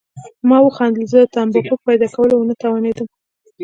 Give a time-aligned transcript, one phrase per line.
[0.49, 3.07] ما وخندل، زه د تمباکو په پیدا کولو ونه توانېدم.